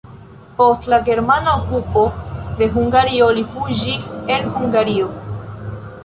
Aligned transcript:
Post 0.59 0.85
la 0.91 0.97
germana 1.09 1.51
okupo 1.57 2.05
de 2.61 2.69
Hungario 2.79 3.27
li 3.39 3.43
fuĝis 3.51 4.07
el 4.37 4.47
Hungario. 4.55 5.11